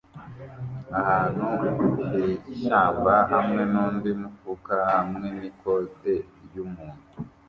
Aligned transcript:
ahantu 0.99 1.43
h'ishyamba 1.57 3.15
hamwe 3.31 3.61
nundi 3.71 4.09
mufuka 4.21 4.75
hamwe 4.91 5.27
n 5.37 5.39
ikote 5.49 6.13
ryumuntu 6.45 7.05